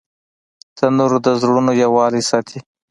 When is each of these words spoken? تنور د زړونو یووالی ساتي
تنور 0.77 1.11
د 1.25 1.27
زړونو 1.41 1.71
یووالی 1.83 2.21
ساتي 2.29 2.59